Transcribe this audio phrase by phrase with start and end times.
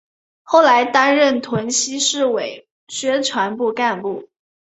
[0.41, 4.27] 后来担任屯溪市委宣传部干部。